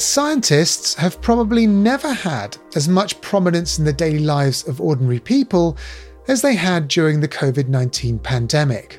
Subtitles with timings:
[0.00, 5.76] Scientists have probably never had as much prominence in the daily lives of ordinary people
[6.26, 8.98] as they had during the COVID 19 pandemic.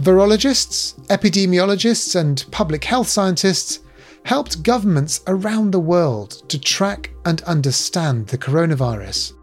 [0.00, 3.80] Virologists, epidemiologists, and public health scientists
[4.24, 9.34] helped governments around the world to track and understand the coronavirus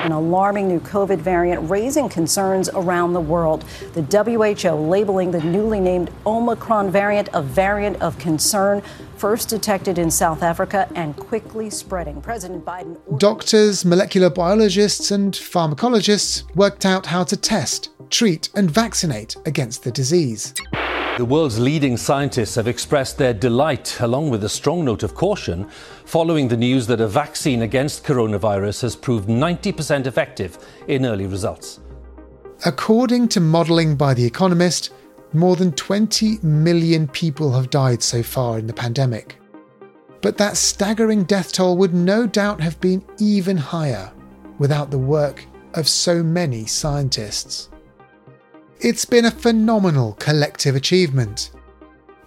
[0.00, 3.64] an alarming new COVID variant raising concerns around the world.
[3.94, 8.82] The WHO labeling the newly named Omicron variant a variant of concern,
[9.16, 12.20] first detected in South Africa and quickly spreading.
[12.22, 12.96] President Biden.
[13.18, 19.90] Doctors, molecular biologists, and pharmacologists worked out how to test, treat, and vaccinate against the
[19.90, 20.54] disease.
[21.18, 25.68] The world's leading scientists have expressed their delight, along with a strong note of caution,
[26.04, 31.80] following the news that a vaccine against coronavirus has proved 90% effective in early results.
[32.64, 34.92] According to modelling by The Economist,
[35.32, 39.40] more than 20 million people have died so far in the pandemic.
[40.22, 44.12] But that staggering death toll would no doubt have been even higher
[44.58, 47.70] without the work of so many scientists.
[48.80, 51.50] It's been a phenomenal collective achievement.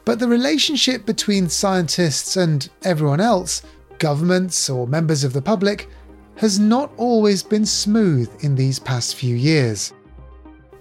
[0.03, 3.61] But the relationship between scientists and everyone else,
[3.99, 5.87] governments or members of the public,
[6.35, 9.93] has not always been smooth in these past few years.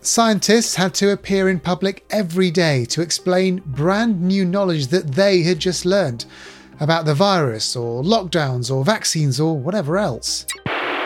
[0.01, 5.43] Scientists had to appear in public every day to explain brand new knowledge that they
[5.43, 6.25] had just learned
[6.81, 10.47] about the virus or lockdowns or vaccines or whatever else.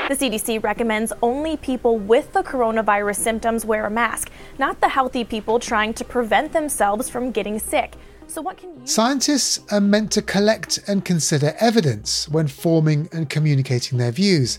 [0.07, 5.25] The CDC recommends only people with the coronavirus symptoms wear a mask, not the healthy
[5.25, 7.95] people trying to prevent themselves from getting sick.
[8.27, 8.87] So, what can you.
[8.87, 14.59] Scientists are meant to collect and consider evidence when forming and communicating their views.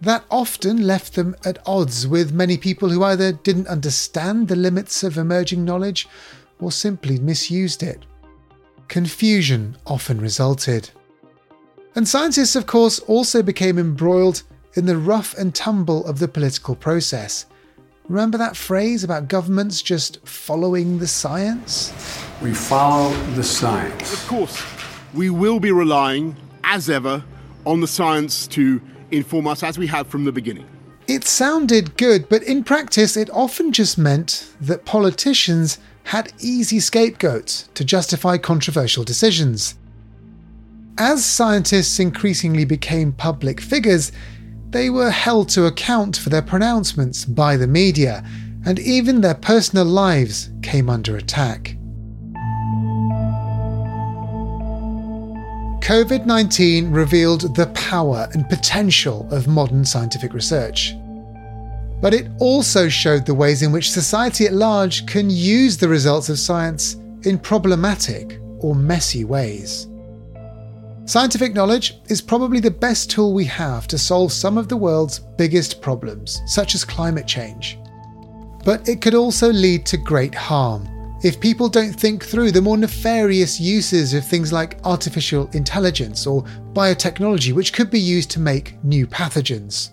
[0.00, 5.02] That often left them at odds with many people who either didn't understand the limits
[5.02, 6.06] of emerging knowledge
[6.60, 8.06] or simply misused it.
[8.86, 10.90] Confusion often resulted.
[11.96, 14.44] And scientists, of course, also became embroiled
[14.78, 17.46] in the rough and tumble of the political process.
[18.08, 21.92] Remember that phrase about governments just following the science?
[22.40, 24.14] We follow the science.
[24.14, 24.62] Of course,
[25.12, 27.24] we will be relying, as ever,
[27.66, 28.80] on the science to
[29.10, 30.66] inform us as we have from the beginning.
[31.08, 37.68] It sounded good, but in practice, it often just meant that politicians had easy scapegoats
[37.74, 39.74] to justify controversial decisions.
[40.96, 44.12] As scientists increasingly became public figures,
[44.70, 48.24] they were held to account for their pronouncements by the media,
[48.66, 51.76] and even their personal lives came under attack.
[55.80, 60.94] COVID 19 revealed the power and potential of modern scientific research.
[62.02, 66.28] But it also showed the ways in which society at large can use the results
[66.28, 69.88] of science in problematic or messy ways.
[71.08, 75.20] Scientific knowledge is probably the best tool we have to solve some of the world's
[75.20, 77.78] biggest problems, such as climate change.
[78.62, 80.86] But it could also lead to great harm
[81.24, 86.42] if people don't think through the more nefarious uses of things like artificial intelligence or
[86.74, 89.92] biotechnology, which could be used to make new pathogens.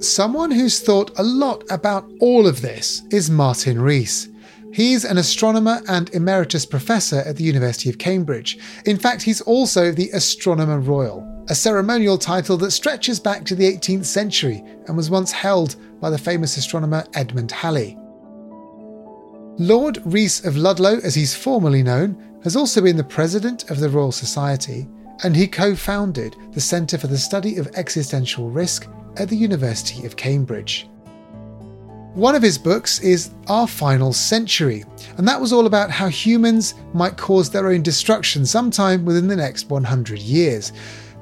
[0.00, 4.30] Someone who's thought a lot about all of this is Martin Rees.
[4.72, 8.58] He's an astronomer and emeritus professor at the University of Cambridge.
[8.86, 13.70] In fact, he's also the Astronomer Royal, a ceremonial title that stretches back to the
[13.70, 17.98] 18th century and was once held by the famous astronomer Edmund Halley.
[19.58, 23.90] Lord Rees of Ludlow, as he's formally known, has also been the president of the
[23.90, 24.88] Royal Society,
[25.24, 30.06] and he co founded the Centre for the Study of Existential Risk at the University
[30.06, 30.88] of Cambridge.
[32.14, 34.84] One of his books is Our Final Century,
[35.16, 39.36] and that was all about how humans might cause their own destruction sometime within the
[39.36, 40.72] next 100 years.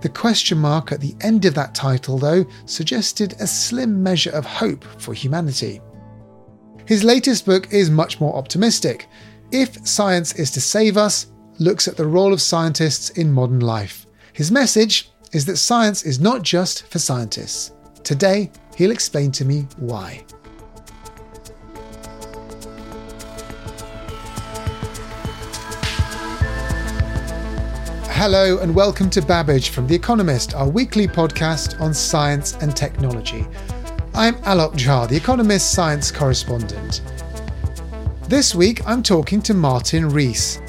[0.00, 4.46] The question mark at the end of that title, though, suggested a slim measure of
[4.46, 5.81] hope for humanity.
[6.87, 9.08] His latest book is much more optimistic.
[9.52, 11.26] If Science is to Save Us
[11.58, 14.06] looks at the role of scientists in modern life.
[14.32, 17.73] His message is that science is not just for scientists.
[18.04, 20.24] Today, he'll explain to me why.
[28.10, 33.46] Hello and welcome to Babbage from The Economist, our weekly podcast on science and technology.
[34.14, 37.00] I'm Alok Jha, The Economist science correspondent.
[38.28, 40.60] This week I'm talking to Martin Rees.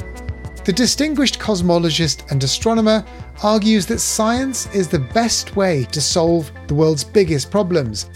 [0.65, 3.03] The distinguished cosmologist and astronomer
[3.41, 8.09] argues that science is the best way to solve the world's biggest problems,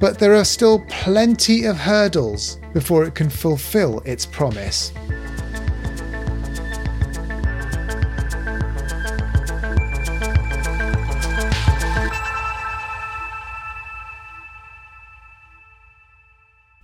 [0.00, 4.92] but there are still plenty of hurdles before it can fulfill its promise.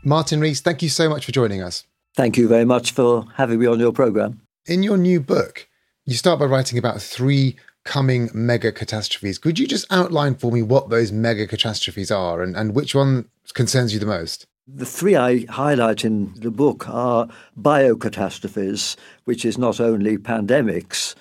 [0.04, 1.84] Martin Rees, thank you so much for joining us.
[2.14, 4.45] Thank you very much for having me on your program.
[4.66, 5.68] In your new book,
[6.06, 7.54] you start by writing about three
[7.84, 9.38] coming mega catastrophes.
[9.38, 13.28] Could you just outline for me what those mega catastrophes are and, and which one
[13.54, 14.44] concerns you the most?
[14.66, 21.14] The three I highlight in the book are biocatastrophes, which is not only pandemics,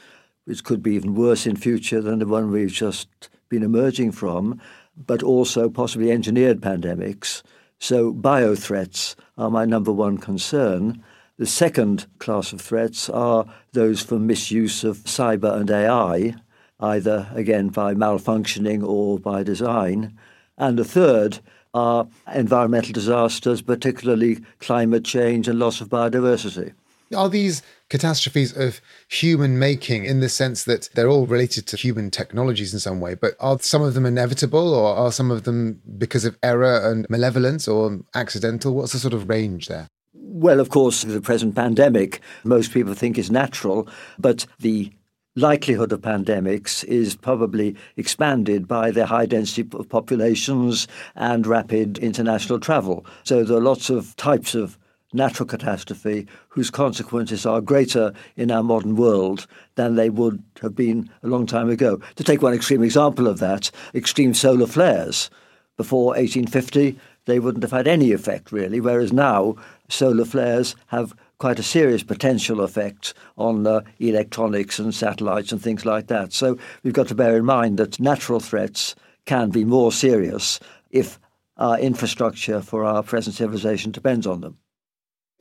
[0.45, 4.59] which could be even worse in future than the one we've just been emerging from,
[4.97, 7.43] but also possibly engineered pandemics.
[7.77, 11.03] So, bio threats are my number one concern.
[11.37, 16.35] The second class of threats are those for misuse of cyber and AI,
[16.79, 20.17] either again by malfunctioning or by design.
[20.57, 21.39] And the third
[21.73, 26.73] are environmental disasters, particularly climate change and loss of biodiversity.
[27.13, 28.79] Are these catastrophes of
[29.09, 33.13] human making in the sense that they're all related to human technologies in some way,
[33.13, 37.05] but are some of them inevitable or are some of them because of error and
[37.09, 38.73] malevolence or accidental?
[38.73, 39.89] What's the sort of range there?
[40.37, 43.87] Well, of course, the present pandemic, most people think is natural,
[44.19, 44.91] but the
[45.37, 52.59] likelihood of pandemics is probably expanded by the high density of populations and rapid international
[52.59, 53.05] travel.
[53.23, 54.77] So there are lots of types of
[55.13, 61.09] natural catastrophe whose consequences are greater in our modern world than they would have been
[61.23, 62.01] a long time ago.
[62.17, 65.29] To take one extreme example of that, extreme solar flares.
[65.77, 69.55] Before 1850, they wouldn't have had any effect really, whereas now
[69.89, 75.85] solar flares have quite a serious potential effect on uh, electronics and satellites and things
[75.85, 76.31] like that.
[76.33, 78.95] So we've got to bear in mind that natural threats
[79.25, 80.59] can be more serious
[80.91, 81.19] if
[81.57, 84.57] our infrastructure for our present civilization depends on them.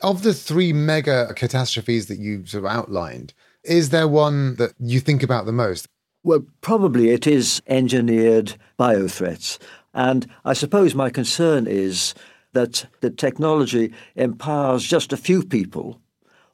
[0.03, 3.33] Of the three mega catastrophes that you sort of outlined,
[3.63, 5.87] is there one that you think about the most?
[6.25, 9.59] Well, probably it is engineered biothreats.
[9.95, 12.15] And I suppose my concern is
[12.53, 16.01] that the technology empowers just a few people,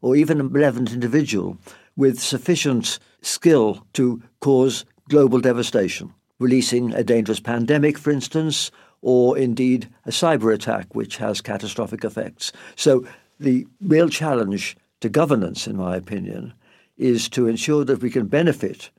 [0.02, 1.58] or even a malevolent individual,
[1.96, 8.70] with sufficient skill to cause global devastation, releasing a dangerous pandemic, for instance,
[9.02, 12.52] or indeed a cyber attack which has catastrophic effects.
[12.76, 13.06] So
[13.38, 16.52] the real challenge to governance, in my opinion,
[16.98, 18.90] is to ensure that we can benefit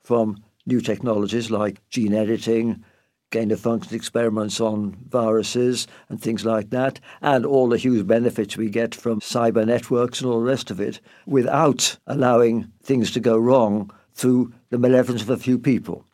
[0.00, 2.84] from new technologies like gene editing,
[3.34, 8.56] gain of function experiments on viruses and things like that, and all the huge benefits
[8.56, 13.18] we get from cyber networks and all the rest of it, without allowing things to
[13.18, 16.04] go wrong through the malevolence of a few people.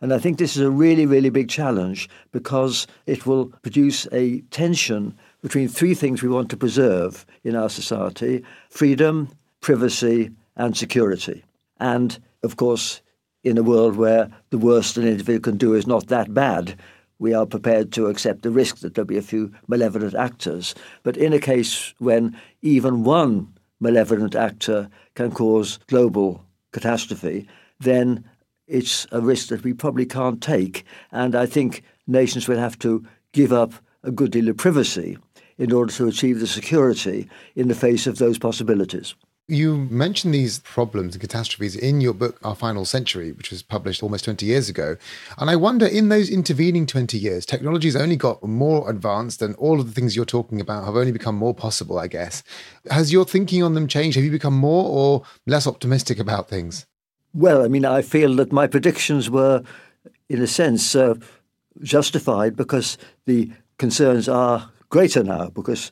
[0.00, 4.40] And I think this is a really, really big challenge because it will produce a
[4.50, 9.28] tension between three things we want to preserve in our society freedom,
[9.60, 11.44] privacy, and security.
[11.78, 13.02] And of course,
[13.42, 16.78] in a world where the worst an individual can do is not that bad,
[17.18, 20.74] we are prepared to accept the risk that there'll be a few malevolent actors.
[21.02, 27.46] But in a case when even one malevolent actor can cause global catastrophe,
[27.78, 28.24] then
[28.66, 30.84] it's a risk that we probably can't take.
[31.10, 35.18] And I think nations will have to give up a good deal of privacy
[35.58, 39.14] in order to achieve the security in the face of those possibilities.
[39.50, 44.00] You mentioned these problems and catastrophes in your book, Our Final Century, which was published
[44.00, 44.96] almost 20 years ago.
[45.38, 49.56] And I wonder, in those intervening 20 years, technology has only got more advanced and
[49.56, 52.44] all of the things you're talking about have only become more possible, I guess.
[52.92, 54.14] Has your thinking on them changed?
[54.14, 56.86] Have you become more or less optimistic about things?
[57.34, 59.64] Well, I mean, I feel that my predictions were,
[60.28, 61.14] in a sense, uh,
[61.82, 65.90] justified because the concerns are greater now because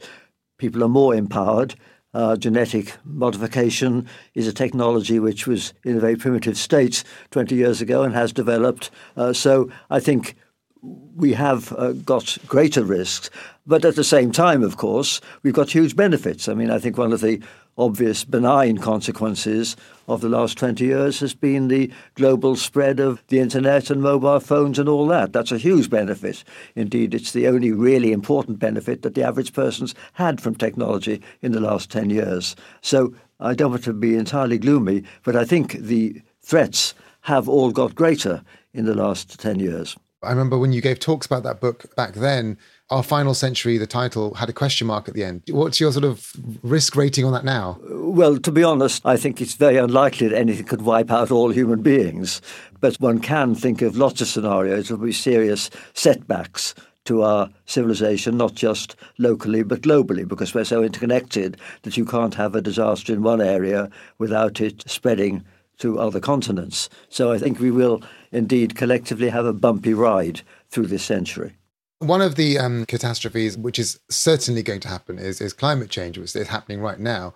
[0.59, 1.75] people are more empowered.
[2.15, 7.83] Uh, genetic modification is a technology which was in a very primitive state 20 years
[7.83, 8.91] ago and has developed.
[9.17, 10.35] Uh, so I think
[10.83, 13.31] we have uh, got greater risks.
[13.67, 16.49] But at the same time, of course, we've got huge benefits.
[16.49, 17.43] I mean, I think one of the
[17.79, 19.77] obvious benign consequences
[20.09, 24.41] of the last 20 years has been the global spread of the internet and mobile
[24.41, 25.33] phones and all that.
[25.33, 26.43] That's a huge benefit.
[26.75, 31.53] Indeed, it's the only really important benefit that the average person's had from technology in
[31.53, 32.57] the last 10 years.
[32.81, 37.71] So I don't want to be entirely gloomy, but I think the threats have all
[37.71, 38.43] got greater
[38.73, 39.97] in the last 10 years.
[40.23, 42.59] I remember when you gave talks about that book back then,
[42.91, 45.43] Our Final Century, the title had a question mark at the end.
[45.51, 47.79] What's your sort of risk rating on that now?
[47.83, 51.51] Well, to be honest, I think it's very unlikely that anything could wipe out all
[51.51, 52.41] human beings.
[52.81, 58.55] But one can think of lots of scenarios we serious setbacks to our civilization, not
[58.55, 63.23] just locally but globally, because we're so interconnected that you can't have a disaster in
[63.23, 65.45] one area without it spreading
[65.77, 66.89] to other continents.
[67.11, 68.03] So I think we will
[68.33, 70.41] indeed collectively have a bumpy ride
[70.71, 71.58] through this century.
[72.01, 76.17] One of the um, catastrophes, which is certainly going to happen, is, is climate change,
[76.17, 77.35] which is happening right now.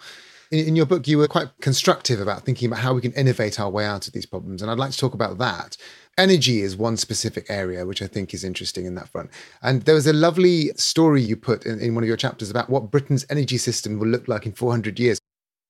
[0.52, 3.58] In, in your book, you were quite constructive about thinking about how we can innovate
[3.58, 4.62] our way out of these problems.
[4.62, 5.76] And I'd like to talk about that.
[6.16, 9.30] Energy is one specific area which I think is interesting in that front.
[9.62, 12.70] And there was a lovely story you put in, in one of your chapters about
[12.70, 15.18] what Britain's energy system will look like in 400 years.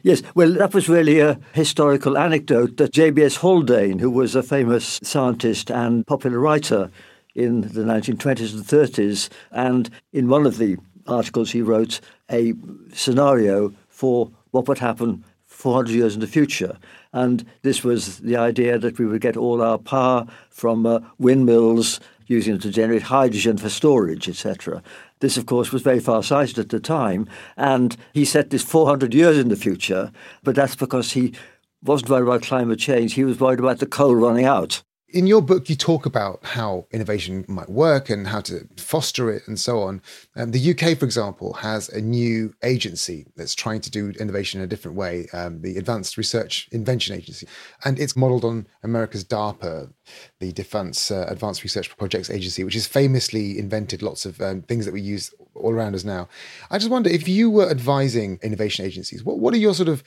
[0.03, 3.37] Yes, well, that was really a historical anecdote that J.B.S.
[3.37, 6.91] Haldane, who was a famous scientist and popular writer
[7.35, 12.55] in the 1920s and 30s, and in one of the articles he wrote a
[12.93, 16.77] scenario for what would happen 400 years in the future.
[17.13, 22.01] And this was the idea that we would get all our power from uh, windmills,
[22.27, 24.83] using them to generate hydrogen for storage, etc.
[25.21, 29.13] This, of course, was very far sighted at the time, and he set this 400
[29.15, 30.11] years in the future,
[30.43, 31.35] but that's because he
[31.83, 35.43] wasn't worried about climate change, he was worried about the coal running out in your
[35.43, 39.83] book, you talk about how innovation might work and how to foster it and so
[39.83, 40.01] on.
[40.37, 44.65] Um, the UK, for example, has a new agency that's trying to do innovation in
[44.65, 47.47] a different way, um, the Advanced Research Invention Agency.
[47.85, 49.93] And it's modeled on America's DARPA,
[50.41, 54.87] the Defense uh, Advanced Research Projects Agency, which has famously invented lots of um, things
[54.87, 56.29] that we use all around us now.
[56.71, 60.03] I just wonder if you were advising innovation agencies, what, what are your sort of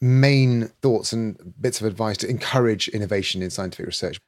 [0.00, 4.18] main thoughts and bits of advice to encourage innovation in scientific research?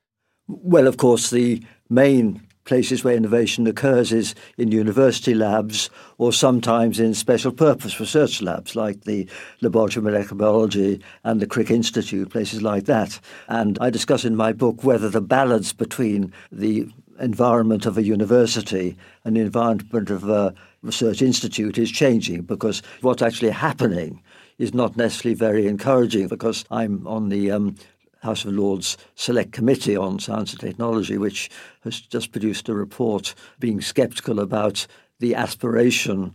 [0.46, 7.00] Well, of course, the main places where innovation occurs is in university labs or sometimes
[7.00, 9.28] in special purpose research labs like the
[9.60, 13.20] Laboratory of Molecular Biology and the Crick Institute, places like that.
[13.48, 16.88] And I discuss in my book whether the balance between the
[17.20, 23.22] environment of a university and the environment of a research institute is changing because what's
[23.22, 24.20] actually happening
[24.58, 27.76] is not necessarily very encouraging because I'm on the um,
[28.24, 31.50] House of Lords Select Committee on Science and Technology, which
[31.82, 34.86] has just produced a report being sceptical about
[35.20, 36.32] the aspiration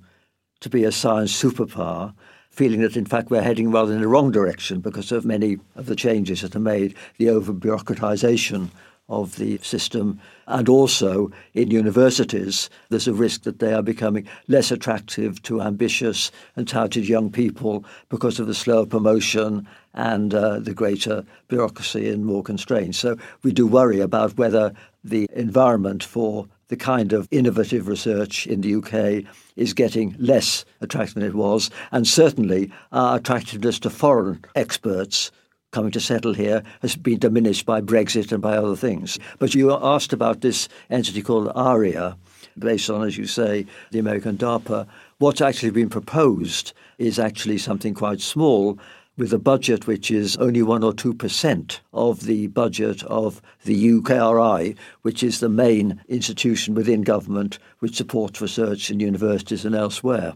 [0.60, 2.14] to be a science superpower,
[2.52, 5.88] feeling that in fact we're heading rather in the wrong direction because of many of
[5.88, 8.70] the changes that are made, the over bureaucratization
[9.10, 10.20] of the system.
[10.46, 16.32] And also in universities, there's a risk that they are becoming less attractive to ambitious
[16.56, 22.26] and talented young people because of the slower promotion and uh, the greater bureaucracy and
[22.26, 22.98] more constraints.
[22.98, 28.62] So we do worry about whether the environment for the kind of innovative research in
[28.62, 34.44] the UK is getting less attractive than it was, and certainly our attractiveness to foreign
[34.56, 35.32] experts
[35.72, 39.20] coming to settle here has been diminished by Brexit and by other things.
[39.38, 42.18] But you asked about this entity called ARIA,
[42.58, 44.88] based on, as you say, the American DARPA.
[45.20, 48.80] What's actually been proposed is actually something quite small
[49.20, 54.78] with a budget which is only 1 or 2% of the budget of the UKRI,
[55.02, 60.34] which is the main institution within government which supports research in universities and elsewhere.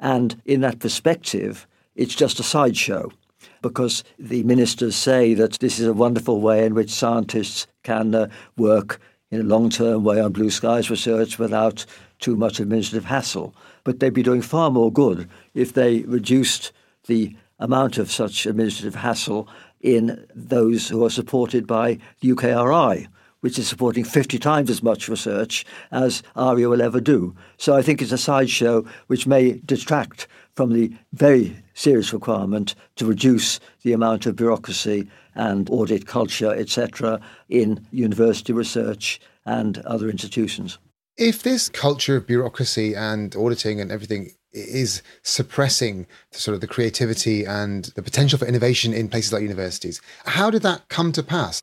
[0.00, 3.12] And in that perspective, it's just a sideshow
[3.60, 8.28] because the ministers say that this is a wonderful way in which scientists can uh,
[8.56, 8.98] work
[9.30, 11.84] in a long term way on blue skies research without
[12.18, 13.54] too much administrative hassle.
[13.84, 16.72] But they'd be doing far more good if they reduced
[17.06, 19.48] the amount of such administrative hassle
[19.80, 23.06] in those who are supported by the UKRI,
[23.40, 27.34] which is supporting 50 times as much research as ARIA will ever do.
[27.58, 33.06] So I think it's a sideshow which may detract from the very serious requirement to
[33.06, 40.78] reduce the amount of bureaucracy and audit culture, etc., in university research and other institutions.
[41.18, 47.44] If this culture of bureaucracy and auditing and everything is suppressing sort of the creativity
[47.44, 51.62] and the potential for innovation in places like universities, how did that come to pass?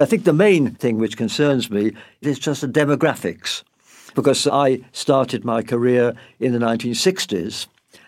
[0.00, 3.62] I think the main thing which concerns me is just the demographics,
[4.14, 7.66] because I started my career in the 1960s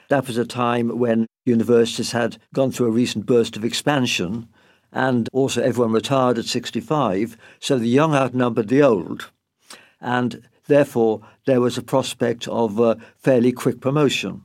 [0.09, 4.49] that was a time when universities had gone through a recent burst of expansion
[4.93, 9.31] and also everyone retired at 65, so the young outnumbered the old.
[10.01, 14.43] And therefore, there was a prospect of uh, fairly quick promotion.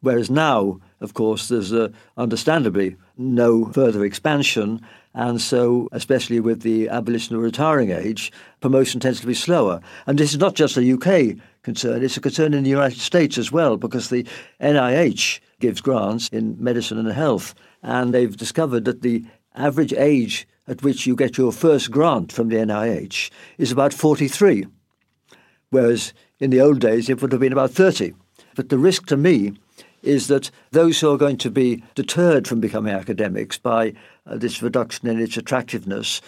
[0.00, 4.80] Whereas now, of course, there's uh, understandably no further expansion,
[5.14, 9.80] and so, especially with the abolition of retiring age, promotion tends to be slower.
[10.06, 13.38] And this is not just a UK concern, it's a concern in the United States
[13.38, 14.26] as well, because the
[14.60, 19.24] NIH gives grants in medicine and health, and they've discovered that the
[19.54, 24.66] average age at which you get your first grant from the NIH is about 43,
[25.72, 28.12] whereas in the old days it would have been about 30.
[28.54, 29.54] But the risk to me
[30.02, 33.94] is that those who are going to be deterred from becoming academics by
[34.26, 36.20] uh, this reduction in its attractiveness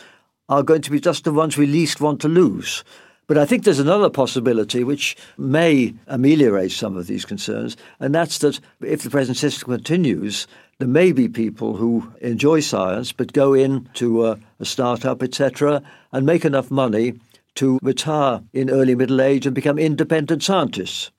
[0.49, 2.85] are going to be just the ones we least want to lose.
[3.27, 8.39] But I think there's another possibility which may ameliorate some of these concerns, and that's
[8.39, 10.47] that if the present system continues,
[10.79, 15.83] there may be people who enjoy science but go into a, a startup, etc.,
[16.13, 17.15] and make enough money
[17.57, 21.11] to retire in early middle age and become independent scientists.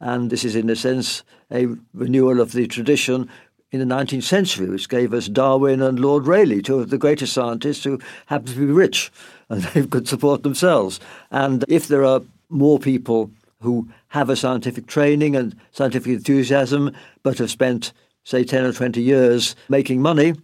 [0.00, 1.22] And this is, in a sense,
[1.52, 3.28] a renewal of the tradition
[3.72, 7.32] in the 19th century, which gave us Darwin and Lord Rayleigh, two of the greatest
[7.32, 9.12] scientists who happen to be rich
[9.48, 11.00] and they could support themselves.
[11.30, 17.38] And if there are more people who have a scientific training and scientific enthusiasm, but
[17.38, 17.92] have spent,
[18.24, 20.34] say, 10 or 20 years making money,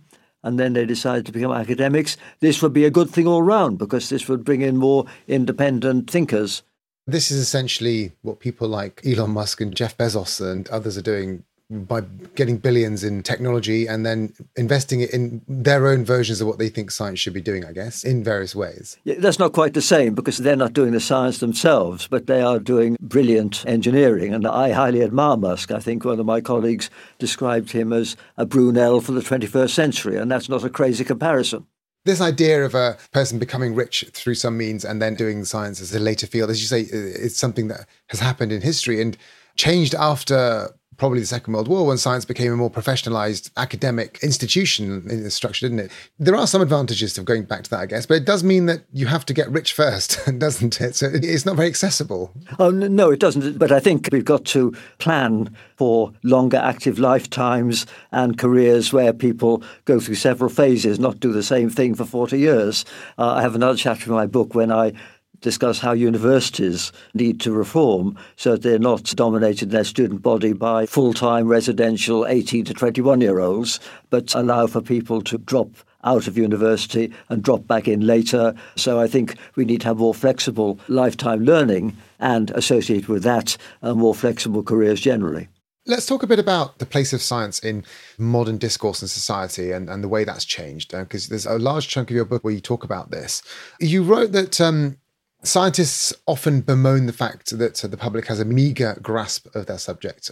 [0.47, 3.79] and then they decide to become academics, this would be a good thing all round
[3.79, 6.63] because this would bring in more independent thinkers.
[7.05, 11.43] This is essentially what people like Elon Musk and Jeff Bezos and others are doing
[11.69, 12.01] by
[12.37, 16.69] getting billions in technology and then investing it in their own versions of what they
[16.69, 18.97] think science should be doing, I guess, in various ways.
[19.05, 22.41] Yeah, that's not quite the same because they're not doing the science themselves, but they
[22.41, 24.33] are doing brilliant engineering.
[24.33, 25.73] And I highly admire Musk.
[25.73, 30.17] I think one of my colleagues described him as a Brunel for the 21st century,
[30.17, 31.67] and that's not a crazy comparison
[32.05, 35.93] this idea of a person becoming rich through some means and then doing science as
[35.93, 39.19] a later field, as you say, it's something that has happened in history and
[39.57, 45.09] changed after probably the Second World War when science became a more professionalized academic institution
[45.11, 45.93] in structure, didn't it?
[46.19, 48.67] There are some advantages of going back to that, I guess, but it does mean
[48.67, 50.97] that you have to get rich first, doesn't it?
[50.97, 52.33] So it's not very accessible.
[52.59, 53.59] Oh, no, it doesn't.
[53.59, 59.63] But I think we've got to plan for longer active lifetimes and careers where people
[59.85, 62.85] go through several phases, not do the same thing for 40 years.
[63.19, 64.93] Uh, I have another chapter in my book when I
[65.41, 70.53] discuss how universities need to reform so that they're not dominated in their student body
[70.53, 75.71] by full time residential 18 to 21 year olds, but allow for people to drop
[76.05, 78.55] out of university and drop back in later.
[78.77, 83.57] So I think we need to have more flexible lifetime learning and associated with that
[83.83, 85.49] uh, more flexible careers generally.
[85.89, 87.85] Let's talk a bit about the place of science in
[88.19, 91.87] modern discourse and society and, and the way that's changed, because uh, there's a large
[91.87, 93.41] chunk of your book where you talk about this.
[93.79, 94.97] You wrote that um,
[95.43, 100.31] Scientists often bemoan the fact that the public has a meager grasp of their subject.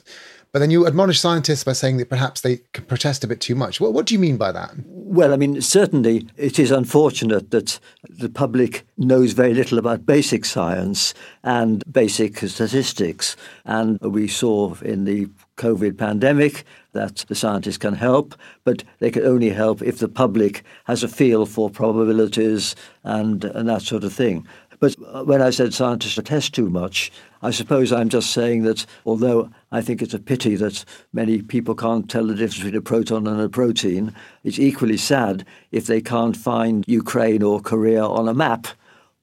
[0.50, 3.80] But then you admonish scientists by saying that perhaps they protest a bit too much.
[3.80, 4.70] What, what do you mean by that?
[4.86, 10.44] Well, I mean, certainly it is unfortunate that the public knows very little about basic
[10.44, 11.12] science
[11.42, 13.36] and basic statistics.
[13.64, 19.24] And we saw in the COVID pandemic that the scientists can help, but they can
[19.24, 24.12] only help if the public has a feel for probabilities and, and that sort of
[24.12, 24.46] thing.
[24.80, 28.86] But uh, when I said scientists test too much, I suppose I'm just saying that
[29.04, 32.80] although I think it's a pity that many people can't tell the difference between a
[32.80, 38.28] proton and a protein, it's equally sad if they can't find Ukraine or Korea on
[38.28, 38.66] a map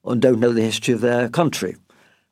[0.04, 1.76] and don't know the history of their country.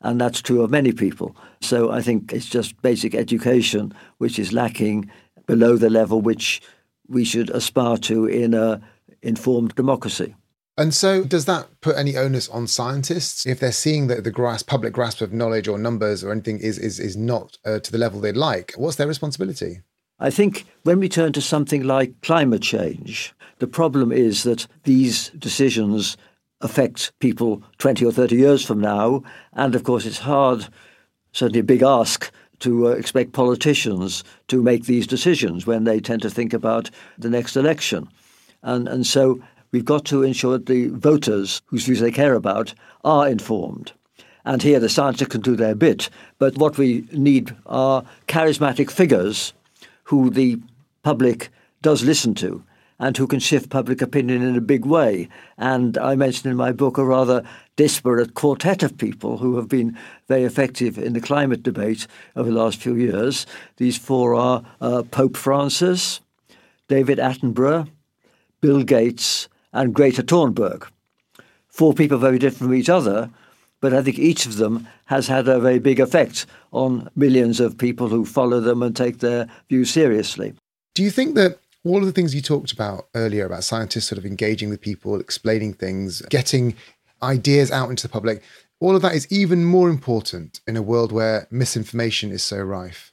[0.03, 1.37] And that's true of many people.
[1.61, 5.11] So I think it's just basic education which is lacking
[5.47, 6.63] below the level which
[7.09, 8.81] we should aspire to in a
[9.23, 10.35] informed democracy.
[10.81, 14.67] And so, does that put any onus on scientists if they're seeing that the grasp,
[14.67, 17.99] public grasp of knowledge or numbers or anything is is is not uh, to the
[17.99, 18.73] level they'd like?
[18.79, 19.83] What's their responsibility?
[20.19, 25.29] I think when we turn to something like climate change, the problem is that these
[25.39, 26.17] decisions
[26.63, 29.23] affect people 20 or 30 years from now.
[29.53, 30.67] And of course, it's hard,
[31.33, 36.23] certainly a big ask, to uh, expect politicians to make these decisions when they tend
[36.23, 36.89] to think about
[37.19, 38.09] the next election.
[38.63, 42.75] And, and so We've got to ensure that the voters whose views they care about
[43.05, 43.93] are informed.
[44.45, 46.09] And here the scientists can do their bit.
[46.39, 49.53] But what we need are charismatic figures
[50.05, 50.59] who the
[51.03, 51.51] public
[51.83, 52.65] does listen to.
[53.01, 55.29] and who can shift public opinion in a big way.
[55.57, 57.43] And I mentioned in my book a rather
[57.75, 59.97] disparate quartet of people who have been
[60.29, 62.07] very effective in the climate debate
[62.37, 63.47] over the last few years.
[63.79, 66.21] These four are uh, Pope Francis,
[66.89, 67.89] David Attenborough,
[68.61, 70.87] Bill Gates, and Greta Thunberg.
[71.69, 73.31] Four people very different from each other,
[73.81, 77.79] but I think each of them has had a very big effect on millions of
[77.79, 80.55] people who follow them and take their views seriously.
[80.95, 84.19] Do you think that all of the things you talked about earlier about scientists sort
[84.19, 86.75] of engaging with people, explaining things, getting
[87.23, 88.43] ideas out into the public,
[88.81, 93.13] all of that is even more important in a world where misinformation is so rife?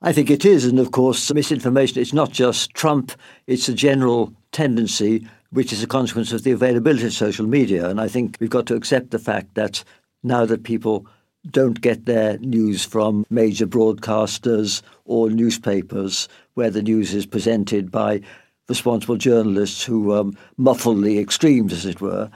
[0.00, 0.64] I think it is.
[0.64, 3.12] And of course, misinformation, it's not just Trump,
[3.46, 7.88] it's a general tendency which is a consequence of the availability of social media.
[7.88, 9.84] And I think we've got to accept the fact that
[10.22, 11.06] now that people
[11.50, 18.20] don't get their news from major broadcasters or newspapers, where the news is presented by
[18.68, 22.30] responsible journalists who um, muffle the extremes, as it were.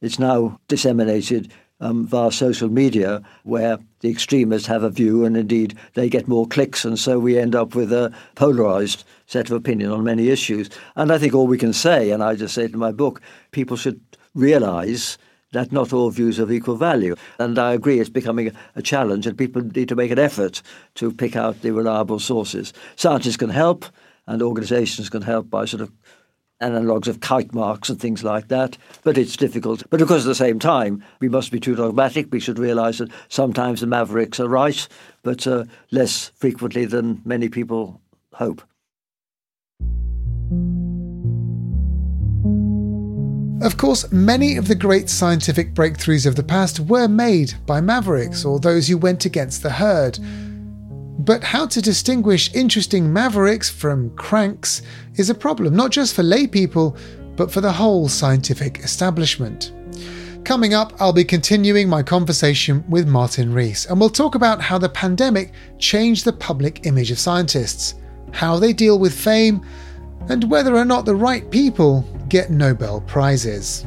[0.00, 5.76] It's now disseminated um, via social media, where the extremists have a view, and indeed
[5.94, 9.90] they get more clicks, and so we end up with a polarized set of opinion
[9.90, 10.70] on many issues.
[10.94, 13.20] And I think all we can say, and I just say it in my book,
[13.50, 14.00] people should
[14.34, 15.18] realize
[15.52, 17.16] that not all views have equal value.
[17.38, 20.62] And I agree it's becoming a challenge, and people need to make an effort
[20.96, 22.72] to pick out the reliable sources.
[22.96, 23.86] Scientists can help,
[24.26, 25.92] and organizations can help by sort of
[26.60, 29.82] analogues of kite marks and things like that, but it's difficult.
[29.90, 32.28] But of course, at the same time, we must be too dogmatic.
[32.30, 34.86] We should realize that sometimes the mavericks are right,
[35.22, 38.00] but uh, less frequently than many people
[38.32, 38.62] hope.
[43.62, 48.44] Of course, many of the great scientific breakthroughs of the past were made by mavericks
[48.44, 50.18] or those who went against the herd.
[51.18, 54.82] But how to distinguish interesting mavericks from cranks
[55.14, 56.98] is a problem, not just for laypeople,
[57.36, 59.72] but for the whole scientific establishment.
[60.44, 64.78] Coming up, I'll be continuing my conversation with Martin Rees, and we'll talk about how
[64.78, 67.94] the pandemic changed the public image of scientists,
[68.32, 69.64] how they deal with fame,
[70.28, 73.86] and whether or not the right people get Nobel Prizes.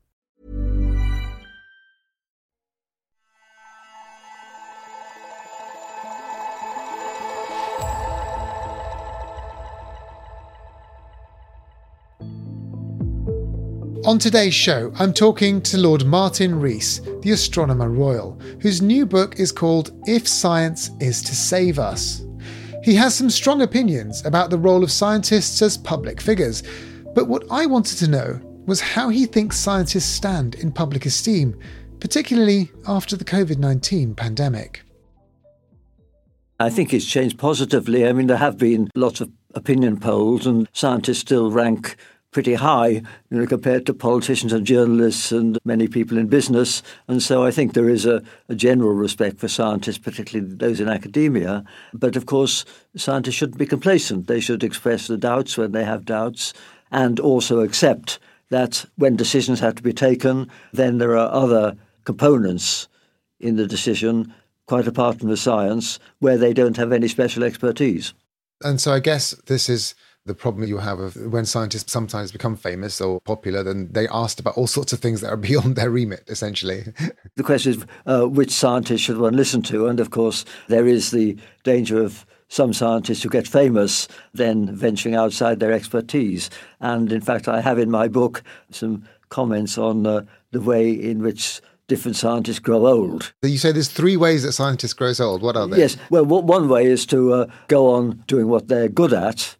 [14.03, 19.39] On today's show, I'm talking to Lord Martin Rees, the Astronomer Royal, whose new book
[19.39, 22.25] is called If Science is to Save Us.
[22.83, 26.63] He has some strong opinions about the role of scientists as public figures,
[27.13, 31.55] but what I wanted to know was how he thinks scientists stand in public esteem,
[31.99, 34.81] particularly after the COVID 19 pandemic.
[36.59, 38.07] I think it's changed positively.
[38.07, 41.97] I mean, there have been lots of opinion polls, and scientists still rank
[42.31, 46.81] pretty high you know, compared to politicians and journalists and many people in business.
[47.07, 50.87] And so I think there is a, a, general respect for scientists, particularly those in
[50.87, 51.63] academia.
[51.93, 52.65] But of course,
[52.95, 54.27] scientists shouldn't be complacent.
[54.27, 56.53] They should express the doubts when they have doubts
[56.91, 62.87] and also accept that when decisions have to be taken, then there are other components
[63.39, 64.33] in the decision,
[64.67, 68.13] quite apart from the science, where they don't have any special expertise.
[68.63, 72.55] And so I guess this is the problem you have of when scientists sometimes become
[72.55, 75.89] famous or popular, then they asked about all sorts of things that are beyond their
[75.89, 76.83] remit, essentially.
[77.35, 79.87] the question is uh, which scientists should one listen to?
[79.87, 85.15] And of course, there is the danger of some scientists who get famous then venturing
[85.15, 86.49] outside their expertise.
[86.81, 91.21] And in fact, I have in my book some comments on uh, the way in
[91.23, 93.33] which different scientists grow old.
[93.41, 95.41] You say there's three ways that scientists grow old.
[95.41, 95.77] What are they?
[95.77, 95.97] Yes.
[96.09, 99.55] Well, one way is to uh, go on doing what they're good at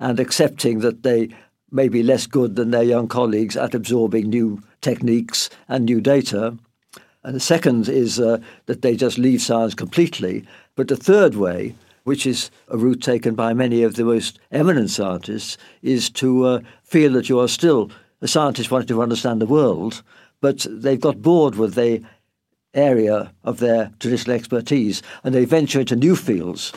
[0.00, 1.28] and accepting that they
[1.70, 6.56] may be less good than their young colleagues at absorbing new techniques and new data.
[7.22, 10.44] And the second is uh, that they just leave science completely.
[10.74, 14.90] But the third way, which is a route taken by many of the most eminent
[14.90, 17.90] scientists, is to uh, feel that you are still
[18.22, 20.02] a scientist wanting to understand the world,
[20.40, 22.02] but they've got bored with the
[22.74, 26.72] area of their traditional expertise and they venture into new fields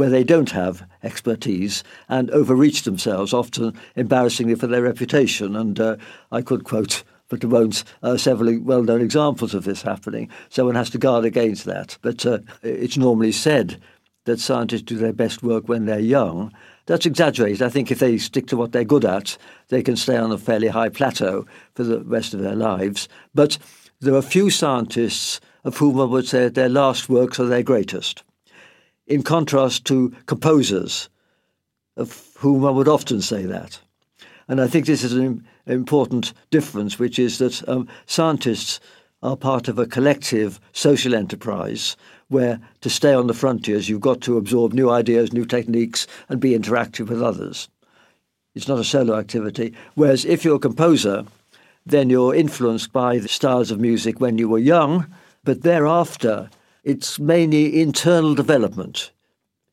[0.00, 5.54] where they don't have expertise and overreach themselves, often embarrassingly for their reputation.
[5.54, 5.96] And uh,
[6.32, 10.30] I could quote but won't uh, several well known examples of this happening.
[10.48, 11.98] So one has to guard against that.
[12.00, 13.78] But uh, it's normally said
[14.24, 16.50] that scientists do their best work when they're young.
[16.86, 17.60] That's exaggerated.
[17.60, 19.36] I think if they stick to what they're good at,
[19.68, 23.06] they can stay on a fairly high plateau for the rest of their lives.
[23.34, 23.58] But
[24.00, 28.24] there are few scientists of whom I would say their last works are their greatest.
[29.10, 31.08] In contrast to composers,
[31.96, 33.80] of whom I would often say that.
[34.46, 38.78] And I think this is an important difference, which is that um, scientists
[39.20, 41.96] are part of a collective social enterprise
[42.28, 46.40] where to stay on the frontiers, you've got to absorb new ideas, new techniques, and
[46.40, 47.68] be interactive with others.
[48.54, 49.74] It's not a solo activity.
[49.96, 51.24] Whereas if you're a composer,
[51.84, 55.06] then you're influenced by the styles of music when you were young,
[55.42, 56.48] but thereafter,
[56.84, 59.10] it's mainly internal development.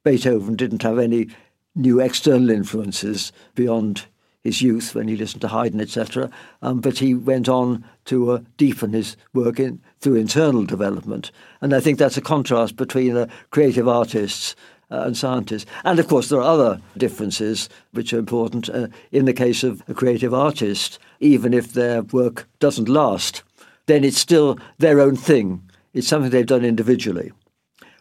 [0.04, 1.28] Beethoven didn't have any
[1.76, 4.06] new external influences beyond
[4.44, 6.30] his youth when he listened to Haydn, etc.
[6.62, 11.32] Um, but he went on to uh, deepen his work in, through internal development.
[11.60, 14.56] And I think that's a contrast between uh, creative artists
[14.90, 15.66] uh, and scientists.
[15.84, 18.70] And of course, there are other differences which are important.
[18.70, 23.44] Uh, in the case of a creative artist, even if their work doesn't last,
[23.88, 25.67] then it's still their own thing.
[25.98, 27.32] It's something they've done individually.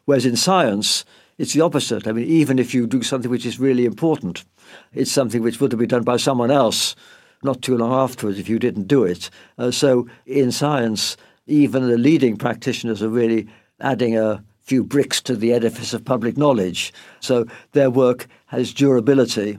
[0.04, 1.06] Whereas in science,
[1.38, 2.06] it's the opposite.
[2.06, 4.44] I mean, even if you do something which is really important,
[4.92, 6.94] it's something which would have been done by someone else
[7.42, 9.30] not too long afterwards if you didn't do it.
[9.56, 13.48] Uh, so in science, even the leading practitioners are really
[13.80, 16.92] adding a few bricks to the edifice of public knowledge.
[17.20, 19.58] So their work has durability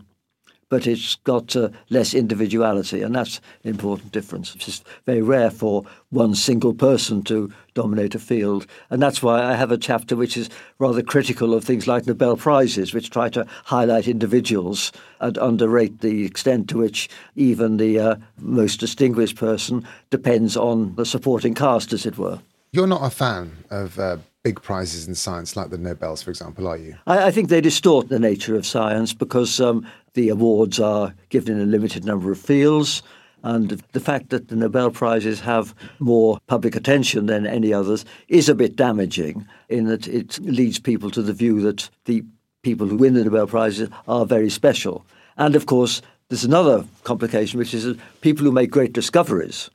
[0.69, 4.53] but it's got uh, less individuality, and that's an important difference.
[4.55, 9.43] It's just very rare for one single person to dominate a field, and that's why
[9.43, 10.49] I have a chapter which is
[10.79, 16.25] rather critical of things like Nobel Prizes, which try to highlight individuals and underrate the
[16.25, 22.05] extent to which even the uh, most distinguished person depends on the supporting cast, as
[22.05, 22.39] it were.
[22.71, 26.69] You're not a fan of uh, big prizes in science, like the Nobels, for example,
[26.69, 26.95] are you?
[27.05, 31.57] I, I think they distort the nature of science because um, the awards are given
[31.57, 33.03] in a limited number of fields.
[33.43, 38.47] And the fact that the Nobel Prizes have more public attention than any others is
[38.47, 42.23] a bit damaging in that it leads people to the view that the
[42.61, 45.05] people who win the Nobel Prizes are very special.
[45.35, 49.69] And of course, there's another complication, which is that people who make great discoveries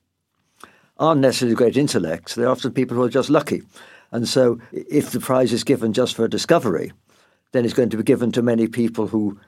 [0.99, 2.35] aren't necessarily great intellects.
[2.35, 3.63] They're often people who are just lucky.
[4.13, 6.93] And so, if the prize is given just for a discovery,
[7.53, 9.39] then it's going to be given to many people who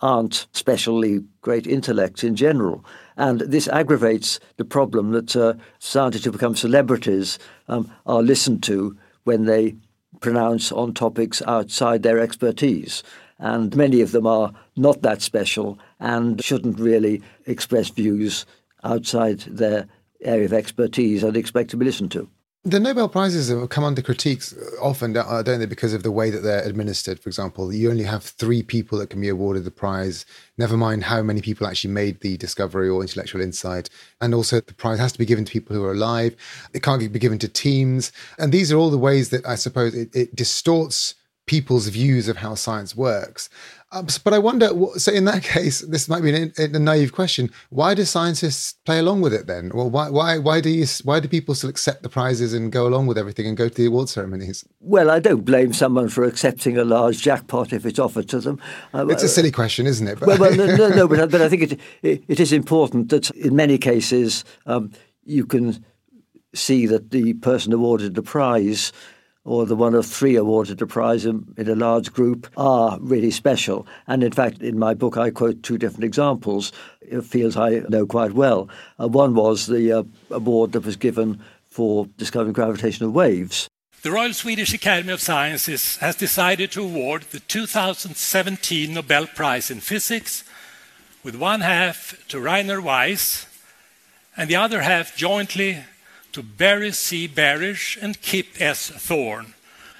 [0.00, 2.84] aren't specially great intellects in general.
[3.16, 8.96] And this aggravates the problem that uh, scientists who become celebrities um, are listened to
[9.24, 9.76] when they
[10.20, 13.02] pronounce on topics outside their expertise.
[13.38, 18.46] And many of them are not that special and shouldn't really express views
[18.84, 19.86] outside their
[20.22, 22.28] area of expertise and expect to be listened to.
[22.64, 26.28] The Nobel Prizes have come under critiques often, uh, don't they, because of the way
[26.28, 27.20] that they're administered.
[27.20, 30.26] For example, you only have three people that can be awarded the prize,
[30.58, 33.88] never mind how many people actually made the discovery or intellectual insight.
[34.20, 36.34] And also, the prize has to be given to people who are alive.
[36.74, 38.10] It can't be given to teams.
[38.38, 41.14] And these are all the ways that I suppose it, it distorts
[41.46, 43.48] people's views of how science works.
[43.90, 47.50] Um, but I wonder, so in that case, this might be an, a naive question.
[47.70, 49.70] Why do scientists play along with it then?
[49.72, 52.86] Well, why, why, why do you, why do people still accept the prizes and go
[52.86, 54.64] along with everything and go to the award ceremonies?
[54.80, 58.60] Well, I don't blame someone for accepting a large jackpot if it's offered to them.
[58.92, 60.20] Uh, it's a silly question, isn't it?
[60.20, 63.56] well, well, no, no, but, but I think it, it, it is important that in
[63.56, 64.92] many cases um,
[65.24, 65.82] you can
[66.54, 68.92] see that the person awarded the prize
[69.48, 73.30] or the one of three awarded a prize in, in, a large group are really
[73.30, 73.86] special.
[74.06, 76.70] And in fact, in my book, I quote two different examples,
[77.10, 78.68] of fields I know quite well.
[79.00, 83.68] Uh, one was the uh, award that was given for discovering gravitational waves.
[84.02, 89.80] The Royal Swedish Academy of Sciences has decided to award the 2017 Nobel Prize in
[89.80, 90.44] Physics,
[91.24, 93.46] with one half to Rainer Weiss
[94.36, 95.78] and the other half jointly
[96.32, 97.28] to Barry C.
[97.28, 98.90] Barish and Kip S.
[98.90, 99.54] Thorne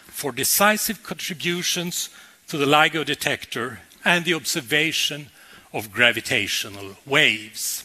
[0.06, 2.10] for decisive contributions
[2.48, 5.28] to the LIGO detector and the observation
[5.72, 7.84] of gravitational waves.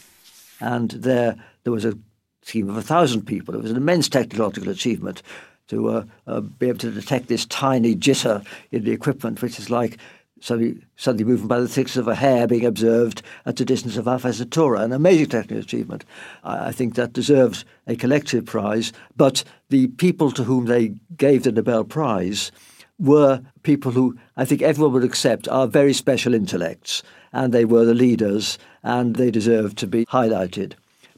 [0.60, 1.98] And there, there was a
[2.44, 3.54] team of a thousand people.
[3.54, 5.22] It was an immense technological achievement
[5.68, 9.70] to uh, uh, be able to detect this tiny jitter in the equipment, which is
[9.70, 9.98] like
[10.44, 14.06] suddenly, suddenly moving by the thickness of a hair being observed at a distance of
[14.06, 16.04] Alpha Centauri, an amazing technical achievement.
[16.42, 21.44] I, I think that deserves a collective prize, but the people to whom they gave
[21.44, 22.52] the Nobel Prize
[22.98, 27.02] were people who I think everyone would accept are very special intellects,
[27.32, 30.74] and they were the leaders, and they deserve to be highlighted.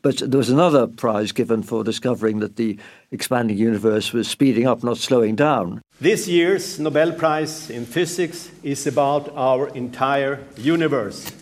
[0.06, 2.78] But there was another prize given for discovering that the
[3.10, 5.82] expanding universe was speeding up, not slowing down.
[6.00, 11.32] This year's Nobel Prize in Physics is about our entire universe.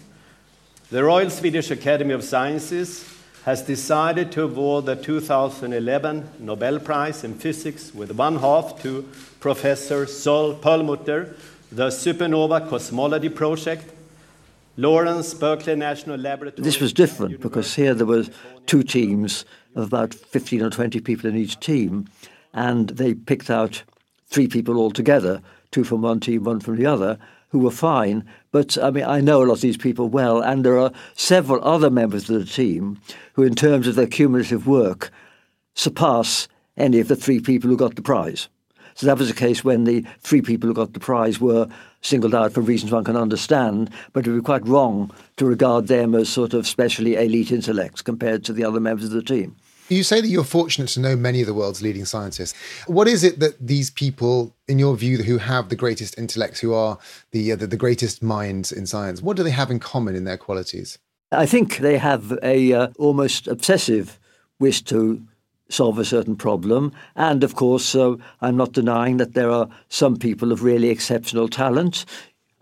[0.89, 3.07] The Royal Swedish Academy of Sciences
[3.45, 9.07] has decided to award the 2011 Nobel Prize in Physics with one half to
[9.41, 11.37] Professor Saul Perlmutter,
[11.71, 13.94] the Supernova Cosmology Project,
[14.77, 16.65] Lawrence Berkeley National Laboratory.
[16.65, 18.25] This was different because here there were
[18.67, 19.45] two teams
[19.77, 22.09] of about 15 or 20 people in each team,
[22.53, 23.85] and they picked out
[24.27, 27.19] three people altogether, two from one team, one from the other,
[27.51, 28.25] who were fine.
[28.51, 31.63] But I mean, I know a lot of these people well, and there are several
[31.65, 33.01] other members of the team
[33.35, 35.13] who, in terms of their cumulative work,
[35.75, 38.49] surpass any of the three people who got the prize.
[38.95, 41.69] So that was the case when the three people who got the prize were
[42.05, 45.89] singled out for reasons one can understand, but it would be quite wrong to regard
[45.89, 49.57] them as sort of specially elite intellects compared to the other members of the team.
[49.89, 52.55] You say that you're fortunate to know many of the world's leading scientists.
[52.87, 56.73] What is it that these people, in your view, who have the greatest intellects, who
[56.73, 56.99] are
[57.33, 60.25] the, uh, the, the greatest minds in science, what do they have in common in
[60.25, 60.99] their qualities?
[61.33, 64.19] I think they have a uh, almost obsessive
[64.59, 65.21] wish to
[65.75, 66.93] solve a certain problem.
[67.17, 71.49] And of course, uh, I'm not denying that there are some people of really exceptional
[71.49, 72.05] talent,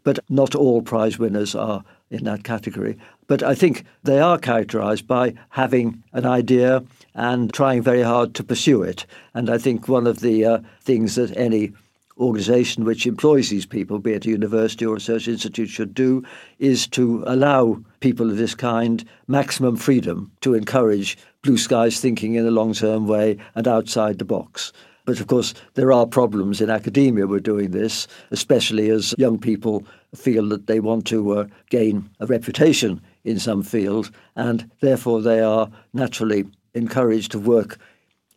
[0.02, 2.96] but not all prize winners are in that category.
[3.26, 6.82] But I think they are characterized by having an idea
[7.14, 9.06] and trying very hard to pursue it.
[9.34, 11.72] And I think one of the uh, things that any
[12.18, 16.22] organization which employs these people, be it a university or research institute, should do
[16.58, 22.46] is to allow people of this kind maximum freedom to encourage blue skies thinking in
[22.46, 24.72] a long term way and outside the box.
[25.04, 29.84] But of course, there are problems in academia with doing this, especially as young people
[30.14, 35.40] feel that they want to uh, gain a reputation in some field, and therefore they
[35.40, 37.78] are naturally encouraged to work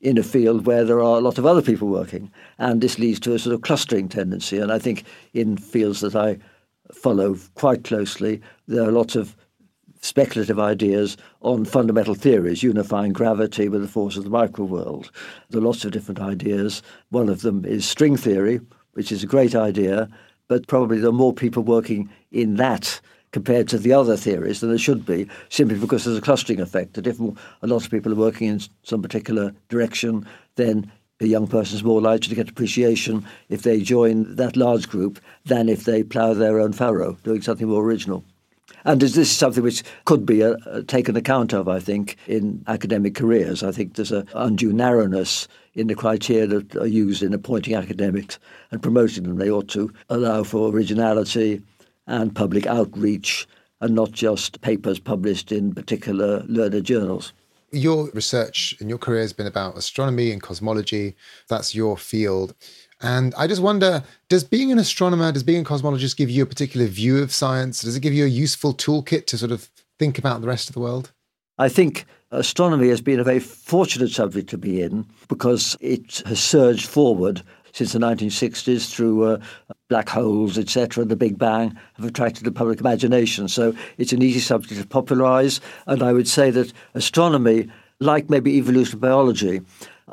[0.01, 2.31] in a field where there are a lot of other people working.
[2.57, 4.57] And this leads to a sort of clustering tendency.
[4.57, 6.37] And I think in fields that I
[6.93, 9.35] follow quite closely, there are lots of
[10.05, 15.09] speculative ideas on fundamental theories, unifying gravity with the force of the microworld.
[15.49, 16.83] There are lots of different ideas.
[17.09, 18.61] One of them is string theory,
[18.93, 20.07] which is a great idea,
[20.47, 24.69] but probably there are more people working in that compared to the other theories than
[24.69, 26.93] there should be, simply because there's a clustering effect.
[26.93, 31.47] That if a lot of people are working in some particular direction, then a young
[31.47, 35.83] person is more likely to get appreciation if they join that large group than if
[35.83, 38.23] they plough their own furrow, doing something more original.
[38.85, 40.55] And is this is something which could be uh,
[40.87, 43.63] taken account of, I think, in academic careers.
[43.63, 48.37] I think there's an undue narrowness in the criteria that are used in appointing academics
[48.69, 49.37] and promoting them.
[49.37, 51.63] They ought to allow for originality
[52.05, 53.47] and public outreach
[53.81, 57.33] and not just papers published in particular learned journals.
[57.71, 61.15] Your research and your career has been about astronomy and cosmology.
[61.49, 62.53] That's your field.
[63.01, 66.47] And I just wonder does being an astronomer, does being a cosmologist give you a
[66.47, 67.81] particular view of science?
[67.81, 70.73] Does it give you a useful toolkit to sort of think about the rest of
[70.73, 71.11] the world?
[71.57, 76.39] I think astronomy has been a very fortunate subject to be in because it has
[76.39, 79.37] surged forward since the 1960s through uh,
[79.89, 83.49] black holes, etc., the Big Bang have attracted the public imagination.
[83.49, 85.59] So it's an easy subject to popularize.
[85.85, 87.67] And I would say that astronomy,
[87.99, 89.61] like maybe evolutionary biology,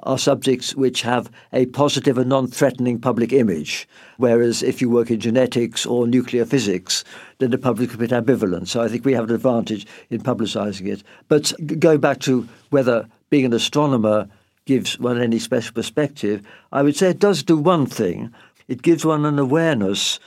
[0.05, 3.88] are subjects which have a positive and non threatening public image.
[4.17, 7.05] Whereas if you work in genetics or nuclear physics,
[7.38, 8.69] then the public is a bit ambivalent.
[8.69, 11.03] So I think we have an advantage in publicizing it.
[11.29, 14.29] But going back to whether being an astronomer
[14.65, 18.33] gives one any special perspective, I would say it does do one thing.
[18.69, 20.19] It gives one an awareness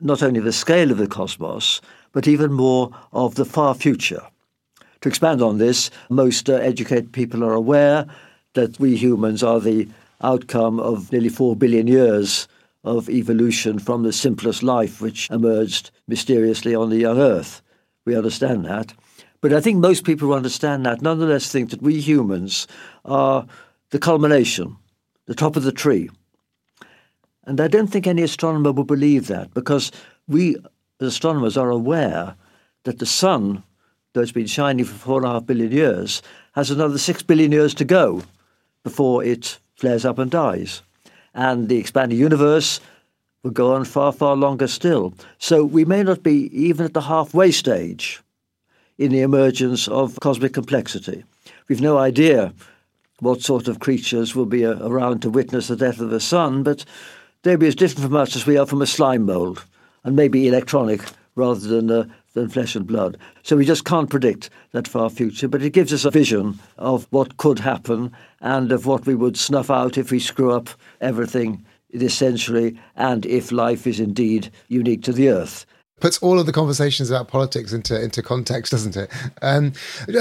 [0.00, 1.80] not only of the scale of the cosmos,
[2.12, 4.22] but even more of the far future.
[5.00, 8.06] To expand on this, most uh, educated people are aware
[8.54, 9.88] that we humans are the
[10.22, 12.48] outcome of nearly four billion years
[12.82, 17.62] of evolution from the simplest life which emerged mysteriously on the young Earth.
[18.04, 18.94] We understand that.
[19.40, 22.66] But I think most people who understand that nonetheless think that we humans
[23.04, 23.46] are
[23.90, 24.76] the culmination,
[25.26, 26.10] the top of the tree.
[27.44, 29.92] And I don't think any astronomer will believe that because
[30.26, 30.56] we
[31.00, 32.36] as astronomers are aware
[32.84, 33.62] that the sun,
[34.12, 36.22] though it's been shining for four and a half billion years,
[36.54, 38.22] has another six billion years to go
[38.84, 40.82] before it flares up and dies.
[41.34, 42.80] And the expanding universe,
[43.44, 45.14] will go on far, far longer still.
[45.38, 48.20] So we may not be even at the halfway stage
[48.98, 51.24] in the emergence of cosmic complexity.
[51.68, 52.52] We've no idea
[53.20, 56.62] what sort of creatures will be uh, around to witness the death of the sun,
[56.62, 56.84] but
[57.42, 59.64] they'll be as different from us as we are from a slime mold,
[60.02, 61.02] and maybe electronic
[61.36, 63.16] rather than uh, than flesh and blood.
[63.42, 67.06] So we just can't predict that far future, but it gives us a vision of
[67.10, 70.68] what could happen and of what we would snuff out if we screw up
[71.00, 75.64] everything this century and if life is indeed unique to the earth
[76.00, 79.10] puts all of the conversations about politics into into context, doesn't it?
[79.42, 79.72] Um,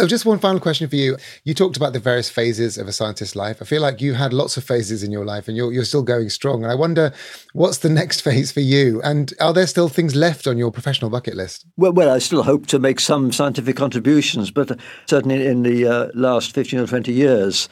[0.08, 1.18] just one final question for you.
[1.44, 3.58] You talked about the various phases of a scientist's life.
[3.62, 6.04] I feel like you had lots of phases in your life, and you're you're still
[6.04, 6.64] going strong.
[6.64, 7.14] And I wonder,
[7.54, 9.02] what's the next phase for you?
[9.04, 11.66] And are there still things left on your professional bucket list?
[11.78, 16.08] Well, well, I still hope to make some scientific contributions, but certainly in the uh,
[16.14, 17.70] last fifteen or twenty years.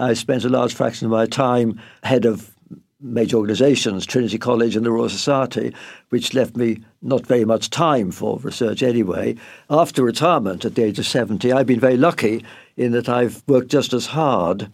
[0.00, 2.54] I spent a large fraction of my time head of
[3.00, 5.72] major organisations, Trinity College and the Royal Society,
[6.08, 9.36] which left me not very much time for research anyway.
[9.70, 12.44] After retirement at the age of 70, I've been very lucky
[12.76, 14.70] in that I've worked just as hard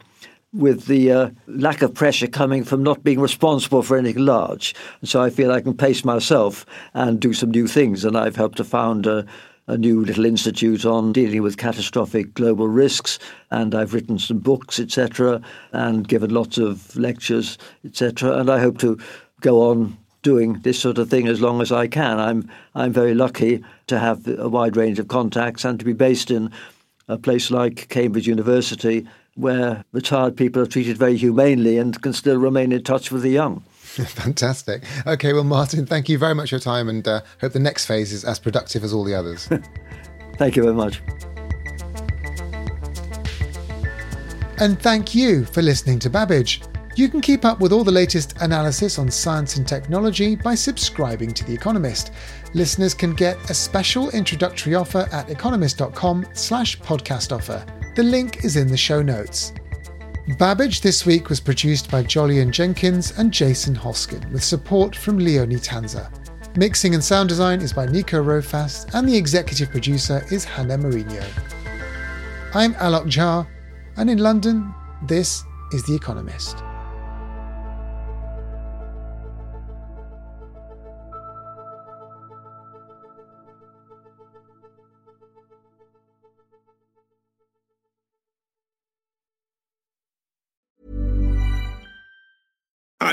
[0.55, 4.75] with the uh, lack of pressure coming from not being responsible for anything large.
[5.01, 6.64] And so I feel I can pace myself
[6.95, 8.05] and do some new things.
[8.05, 9.27] And I've helped to found a
[9.67, 13.19] a new little institute on dealing with catastrophic global risks,
[13.51, 15.41] and I've written some books, etc.,
[15.73, 18.39] and given lots of lectures, etc.
[18.39, 18.99] And I hope to
[19.41, 22.19] go on doing this sort of thing as long as I can.
[22.19, 26.31] I'm I'm very lucky to have a wide range of contacts and to be based
[26.31, 26.51] in
[27.09, 32.39] a place like Cambridge University, where retired people are treated very humanely and can still
[32.39, 33.62] remain in touch with the young.
[34.07, 34.82] Fantastic.
[35.07, 37.86] Okay, well, Martin, thank you very much for your time and uh, hope the next
[37.86, 39.49] phase is as productive as all the others.
[40.36, 41.01] thank you very much.
[44.59, 46.62] And thank you for listening to Babbage.
[46.97, 51.32] You can keep up with all the latest analysis on science and technology by subscribing
[51.34, 52.12] to The Economist.
[52.53, 57.64] Listeners can get a special introductory offer at economist.com slash podcast offer.
[57.95, 59.53] The link is in the show notes.
[60.27, 65.57] Babbage this week was produced by Jolyon Jenkins and Jason Hoskin, with support from Leonie
[65.57, 66.09] Tanzer.
[66.57, 71.27] Mixing and sound design is by Nico Rofast, and the executive producer is Hannah Mariner.
[72.55, 73.47] I'm Alok Jha,
[73.99, 75.45] and in London, this
[75.75, 76.57] is The Economist.